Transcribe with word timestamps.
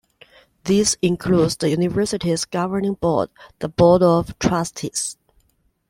This 0.63 0.97
includes 1.03 1.57
the 1.57 1.69
university's 1.69 2.45
governing 2.45 2.95
board, 2.95 3.29
the 3.59 3.69
Board 3.69 4.01
of 4.01 4.35
Trustees. 4.39 5.15